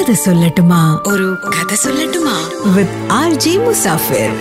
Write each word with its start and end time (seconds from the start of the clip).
കഥ 0.00 0.12
സൊല്ലട്ടുമാ. 0.12 1.00
ഒരു 1.06 1.36
കഥ 1.48 1.74
സൊല്ലട്ടുമാ. 1.74 2.50
വിത്ത് 2.74 3.12
ആർ 3.12 3.34
ജി 3.34 3.56
മുസാഫിർ 3.56 4.36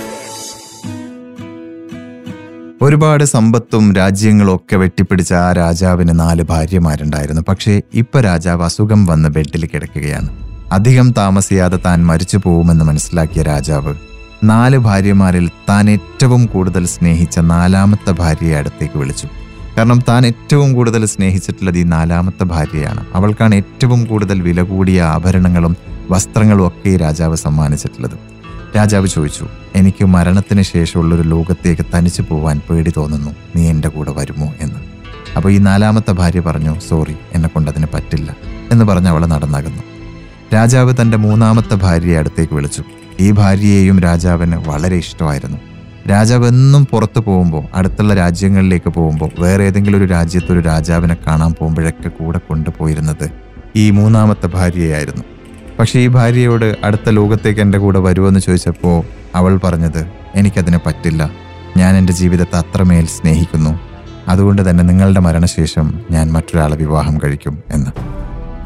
ഒരുപാട് 2.81 3.23
സമ്പത്തും 3.23 3.95
രാജ്യങ്ങളും 3.95 4.55
ഒക്കെ 4.55 4.75
വെട്ടിപ്പിടിച്ച 4.75 5.33
ആ 5.33 5.53
രാജാവിന് 5.53 6.19
നാല് 6.19 6.43
ഭാര്യമാരുണ്ടായിരുന്നു. 6.43 7.41
പക്ഷേ 7.49 7.81
ഇപ്പൊ 7.93 8.21
രാജാവ് 8.21 8.63
അസുഖം 8.63 9.05
വന്ന് 9.05 9.29
ബെഡിൽ 9.29 9.69
കിടക്കുകയാണ്. 9.73 10.29
അധികം 10.71 11.11
താമസിയാതെ 11.11 11.77
താൻ 11.77 12.05
മരിച്ചു 12.05 12.41
പോകുമെന്ന് 12.43 12.85
മനസ്സിലാക്കിയ 12.85 13.43
രാജാവ് 13.43 13.95
നാല് 14.43 14.77
ഭാര്യമാരിൽ 14.77 15.49
താൻ 15.69 15.89
ഏറ്റവും 15.89 16.45
കൂടുതൽ 16.45 16.85
സ്നേഹിച്ച 16.85 17.39
നാലാമത്തെ 17.39 18.11
ഭാര്യയെ 18.11 18.55
അടുത്തേക്ക് 18.55 18.97
വിളിച്ചു. 18.97 19.27
കാരണം 19.79 20.03
താൻ 20.09 20.25
ഏറ്റവും 20.25 20.73
കൂടുതൽ 20.73 21.05
സ്നേഹിച്ചിട്ടുള്ളത് 21.05 21.77
ഈ 21.77 21.83
നാലാമത്തെ 21.83 22.43
ഭാര്യയാണ്. 22.43 23.05
അവൾക്കാണ് 23.13 23.55
ഏറ്റവും 23.55 24.05
കൂടുതൽ 24.05 24.41
വില 24.41 24.61
കൂടിയ 24.61 25.01
ആഭരണങ്ങളും 25.01 25.77
വസ്ത്രങ്ങളും 26.09 26.67
ഒക്കെ 26.67 26.97
രാജാവ് 26.97 27.35
സമ്മാനിച്ചിട്ടുള്ളത്. 27.35 28.11
രാജാവ് 28.77 29.07
ചോദിച്ചു 29.07 29.47
എനിക്ക് 29.75 30.05
മരണത്തിന് 30.05 30.61
ശേഷമുള്ളൊരു 30.61 31.21
ലോകത്തേക്ക് 31.21 31.81
തനിച്ചു 31.95 32.21
പോവാൻ 32.29 32.61
പേടി 32.69 32.93
തോന്നുന്നു. 32.97 33.31
നീ 33.55 33.69
എന്റെ 33.69 33.87
കൂടെ 33.87 34.11
വരുമോ? 34.11 34.53
എന്ന്. 34.61 34.75
അപ്പോൾ 35.35 35.51
ഈ 35.51 35.57
നാലാമത്തെ 35.57 36.11
ഭാര്യ 36.11 36.39
പറഞ്ഞു 36.39 36.79
സോറി 36.89 37.15
എന്നെ 37.33 37.49
കൊണ്ടതിന് 37.49 37.87
പറ്റില്ല 37.93 38.35
എന്ന് 38.71 38.85
പറഞ്ഞ് 38.85 39.07
അവൾ 39.07 39.25
നടന്നകന്നു. 39.25 39.83
രാജാവ് 40.53 40.93
തന്റെ 41.01 41.17
മൂന്നാമത്തെ 41.17 41.75
ഭാര്യയെ 41.75 42.17
അടുത്തേക്ക് 42.17 42.53
വിളിച്ചു. 42.53 42.83
ഈ 43.19 43.31
ഭാര്യയെയും 43.31 43.99
രാജാവിന് 43.99 44.55
വളരെ 44.55 44.95
ഇഷ്ടമായിരുന്നു. 44.95 45.57
രാജാവ് 46.07 46.47
എന്നും 46.47 46.85
പുറത്ത് 46.85 47.19
പോകുമ്പോൾ 47.19 47.63
അടുത്തുള്ള 47.73 48.13
രാജ്യങ്ങളിലേക്ക് 48.13 48.89
പോകുമ്പോൾ 48.89 49.29
വേറെ 49.39 49.63
ഏതെങ്കിലും 49.63 49.97
ഒരു 49.97 50.05
രാജ്യത്ത് 50.05 50.51
ഒരു 50.51 50.59
രാജാവിനെ 50.59 51.17
കാണാൻ 51.27 51.53
പോകുമ്പോഴൊക്കെ 51.59 52.09
കൂടെ 52.09 52.37
കൊണ്ടുപോയിരുന്നത് 52.37 53.29
ഈ 53.75 53.89
മൂന്നാമത്തെ 53.89 54.47
ഭാര്യയായിരുന്നു. 54.47 55.23
പക്ഷേ 55.79 55.99
ഈ 55.99 56.07
ഭാര്യയോട് 56.07 56.75
അടുത്ത 56.83 57.09
ലോകത്തേക്ക് 57.09 57.61
എന്റെ 57.61 57.77
കൂടെ 57.77 57.99
വരുമെന്ന് 57.99 58.39
ചോദിച്ചപ്പോൾ 58.39 59.03
അവൾ 59.35 59.57
പറഞ്ഞത് 59.57 60.07
എനിക്കതിന് 60.35 60.79
പറ്റില്ല. 60.85 61.29
ഞാൻ 61.77 61.97
എന്റെ 61.97 62.13
ജീവിതത്തെ 62.13 62.57
അത്രമേൽ 62.57 63.05
സ്നേഹിക്കുന്നു. 63.05 63.79
അതുകൊണ്ട് 64.27 64.69
തന്നെ 64.69 64.83
നിങ്ങളുടെ 64.83 65.19
മരണശേഷം 65.19 65.99
ഞാൻ 66.11 66.31
മറ്റൊരാളെ 66.31 66.75
വിവാഹം 66.75 67.17
കഴിക്കും 67.17 67.63
എന്ന്. 67.69 67.91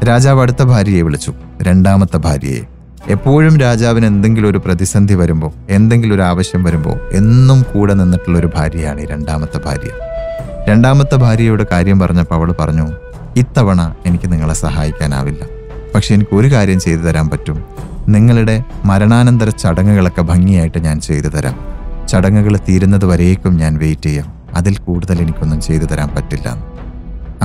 രാജാവ് 0.06 0.40
അടുത്ത 0.40 0.62
ഭാര്യയെ 0.62 1.02
വിളിച്ചു 1.02 1.34
രണ്ടാമത്തെ 1.62 2.16
ഭാര്യയെ. 2.16 2.73
എപ്പോഴും 3.08 3.58
രാജാവിന് 3.58 4.06
എന്തെങ്കിലും 4.06 4.48
ഒരു 4.48 4.58
പ്രതിസന്ധി 4.58 5.14
വരുമ്പോൾ 5.14 5.52
എന്തെങ്കിലും 5.70 6.14
ഒരു 6.14 6.22
ആവശ്യം 6.22 6.64
വരുമ്പോൾ 6.64 7.00
എന്നും 7.12 7.66
കൂടെ 7.74 7.94
നിന്നിട്ടുള്ള 7.94 8.38
ഒരു 8.38 8.50
ഭാര്യയാണ് 8.54 9.00
ഈ 9.00 9.06
രണ്ടാമത്തെ 9.06 9.60
ഭാര്യ. 9.64 9.88
രണ്ടാമത്തെ 10.68 11.16
ഭാര്യയുടെ 11.16 11.66
കാര്യം 11.72 11.98
പറഞ്ഞപ്പോൾ 11.98 12.34
അവൾ 12.34 12.52
പറഞ്ഞു 12.52 12.92
ഇത്തവണ 13.36 13.94
എനിക്ക് 14.06 14.32
നിങ്ങളെ 14.32 14.54
സഹായിക്കാനാവില്ല. 14.54 15.38
പക്ഷെ 15.94 16.14
എനിക്ക് 16.14 16.36
ഒരു 16.36 16.52
കാര്യം 16.52 16.80
ചെയ്തു 16.80 17.00
തരാൻ 17.00 17.28
പറ്റും. 17.28 17.64
നിങ്ങളുടെ 18.08 18.64
മരണാനന്തര 18.84 19.48
ചടങ്ങുകളൊക്കെ 19.48 20.22
ഭംഗിയായിട്ട് 20.22 20.78
ഞാൻ 20.78 21.00
ചെയ്തു 21.00 21.26
തരാം. 21.26 21.58
ചടങ്ങുകൾ 22.08 22.56
തീരുന്നത് 22.56 23.04
വരേക്കും 23.04 23.56
ഞാൻ 23.56 23.78
വെയിറ്റ് 23.78 24.02
ചെയ്യാം. 24.02 24.32
അതിൽ 24.54 24.76
കൂടുതൽ 24.76 25.20
എനിക്കൊന്നും 25.20 25.60
ചെയ്തു 25.60 25.84
തരാൻ 25.84 26.08
പറ്റില്ല. 26.08 26.48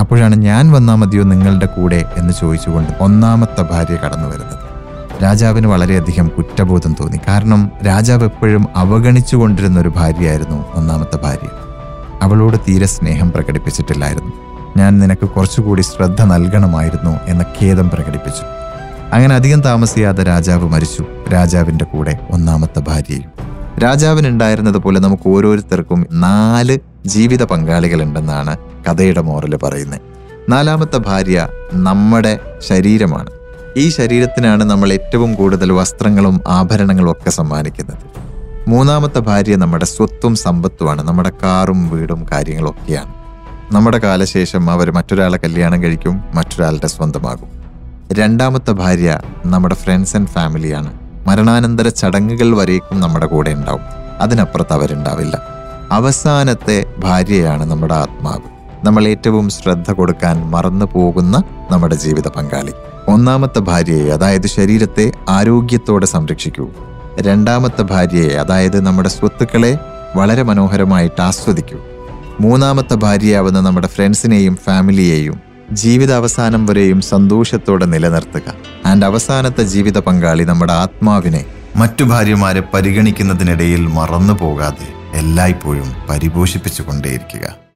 അപ്പോഴാണ് 0.00 0.36
ഞാൻ 0.36 0.72
വന്നാൽ 0.72 0.94
മതിയോ 0.94 1.22
നിങ്ങളുടെ 1.22 1.66
കൂടെ 1.66 2.04
എന്ന് 2.16 2.32
ചോദിച്ചുകൊണ്ട് 2.40 2.90
ഒന്നാമത്തെ 3.00 3.62
ഭാര്യ 3.62 3.96
കടന്നു 4.06 4.28
വരുന്നത് 4.28 4.69
രാജാവിന് 5.22 5.66
വളരെയധികം 5.66 6.28
കുറ്റബോധം 6.28 6.96
തോന്നി. 7.00 7.16
കാരണം 7.28 7.70
രാജാവ് 7.86 8.24
എപ്പോഴും 8.24 8.66
അവഗണിച്ചുകൊണ്ടിരുന്ന 8.76 9.80
ഒരു 9.80 9.88
ഭാര്യയായിരുന്നു 9.88 10.64
ഒന്നാമത്തെ 10.74 11.16
ഭാര്യ. 11.16 11.48
അവളോട് 12.22 12.56
തീരെ 12.56 12.86
സ്നേഹം 12.86 13.32
പ്രകടിപ്പിച്ചിട്ടില്ലായിരുന്നു. 13.32 14.32
ഞാൻ 14.76 14.98
നിനക്ക് 14.98 15.28
കുറച്ചുകൂടി 15.28 15.82
ശ്രദ്ധ 15.82 16.22
നൽകണമായിരുന്നു 16.22 17.20
എന്ന 17.26 17.44
ഖേദം 17.62 17.90
പ്രകടിപ്പിച്ചു. 17.90 18.42
അങ്ങനെ 19.12 19.34
അധികം 19.34 19.60
താമസിയാതെ 19.60 20.22
രാജാവ് 20.22 20.68
മരിച്ചു. 20.68 21.04
രാജാവിന്റെ 21.32 21.84
കൂടെ 21.84 22.18
ഒന്നാമത്തെ 22.30 22.80
ഭാര്യയും. 22.80 23.30
രാജാവിനുണ്ടായിരുന്നത് 23.78 24.78
പോലെ 24.78 25.00
നമുക്ക് 25.00 25.28
ഓരോരുത്തർക്കും 25.28 26.06
നാല് 26.12 26.78
ജീവിത 27.06 27.42
പങ്കാളികളുണ്ടെന്നാണ് 27.42 28.56
കഥയുടെ 28.58 29.20
മോറൽ 29.20 29.56
പറയുന്നത്. 29.56 30.00
നാലാമത്തെ 30.48 30.98
ഭാര്യ 30.98 31.48
നമ്മുടെ 31.74 32.38
ശരീരമാണ്. 32.58 33.30
ഈ 33.76 33.88
ശരീരത്തിനാണ് 33.88 34.64
നമ്മൾ 34.64 34.92
ഏറ്റവും 34.92 35.34
കൂടുതൽ 35.34 35.72
വസ്ത്രങ്ങളും 35.72 36.40
ആഭരണങ്ങളും 36.48 37.10
ഒക്കെ 37.10 37.30
സമ്മാനിക്കുന്നത്. 37.30 37.98
മൂന്നാമത്തെ 38.68 39.18
ഭാര്യ 39.18 39.56
നമ്മുടെ 39.56 39.84
സ്വത്തും 39.84 40.34
സമ്പത്തുമാണ്. 40.34 41.02
നമ്മുടെ 41.02 41.32
കാറും 41.42 41.88
വീടും 41.88 42.26
കാര്യങ്ങളും 42.32 42.70
ഒക്കെയാണ്. 42.70 43.14
നമ്മുടെ 43.74 43.98
കാലശേഷം 43.98 44.70
അവർ 44.70 44.90
മറ്റൊരാളെ 44.90 45.38
കല്യാണം 45.38 45.82
കഴിക്കും 45.82 46.24
മറ്റൊരാളുടെ 46.34 46.86
സ്വന്തമാകും. 46.86 47.48
രണ്ടാമത്തെ 48.12 48.72
ഭാര്യ 48.72 49.18
നമ്മുടെ 49.46 49.74
ഫ്രണ്ട്സ് 49.74 50.16
ആൻഡ് 50.16 50.28
ഫാമിലിയാണ് 50.28 50.92
മരണാനന്തര 51.26 51.88
ചടങ്ങുകൾ 51.88 52.56
വരേക്കും 52.56 53.00
നമ്മുടെ 53.00 53.26
കൂടെ 53.26 53.50
ഉണ്ടാവും. 53.50 53.80
അതിനപ്പുറത്ത് 54.20 54.72
അവരുണ്ടാവില്ല. 54.72 55.42
അവസാനത്തെ 55.92 56.94
ഭാര്യയാണ് 56.98 57.70
നമ്മുടെ 57.70 57.94
ആത്മാവ്. 57.94 58.49
നമ്മൾ 58.84 59.08
ഏറ്റവും 59.08 59.50
ശ്രദ്ധ 59.50 59.92
കൊടുക്കാൻ 59.92 60.50
മറന്നു 60.50 60.86
പോകുന്ന 60.94 61.42
നമ്മുടെ 61.70 61.94
ജീവിത 61.94 62.28
പങ്കാളി. 62.28 62.72
ഒന്നാമത്തെ 63.08 63.58
ഭാര്യയെ 63.58 64.10
അതായത് 64.12 64.46
ശരീരത്തെ 64.46 65.12
ആരോഗ്യത്തോടെ 65.28 66.06
സംരക്ഷിക്കൂ. 66.06 66.70
രണ്ടാമത്തെ 67.20 67.82
ഭാര്യയെ 67.82 68.36
അതായത് 68.36 68.80
നമ്മുടെ 68.80 69.08
സ്വത്തുക്കളെ 69.08 69.78
വളരെ 70.16 70.42
മനോഹരമായിട്ട് 70.42 71.22
ആസ്വദിക്കൂ. 71.22 71.78
മൂന്നാമത്തെ 72.40 72.94
ഭാര്യയാവുന്ന 72.94 73.60
നമ്മുടെ 73.60 73.86
ഫ്രണ്ട്സിനെയും 73.86 74.56
ഫാമിലിയെയും 74.56 75.40
ജീവിത 75.72 76.12
അവസാനം 76.12 76.66
വരെയും 76.66 77.00
സന്തോഷത്തോടെ 77.00 77.86
നിലനിർത്തുക. 77.86 78.54
ആൻഡ് 78.86 79.06
അവസാനത്തെ 79.06 79.62
ജീവിത 79.62 79.98
പങ്കാളി 79.98 80.44
നമ്മുടെ 80.44 80.72
ആത്മാവിനെ 80.72 81.44
മറ്റു 81.76 82.04
ഭാര്യമാരെ 82.04 82.62
പരിഗണിക്കുന്നതിനിടയിൽ 82.74 83.86
മറന്നു 83.86 84.32
പോകാതെ 84.32 85.18
എല്ലായ്പ്പോഴും 85.18 85.94
പരിപോഷിപ്പിച്ചുകൊണ്ടേയിരിക്കുക. 86.10 87.69